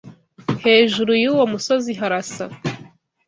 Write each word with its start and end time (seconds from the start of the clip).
Hejuru 0.63 1.11
yuwo 1.23 1.43
musozi 1.51 1.91
harasa. 1.99 2.45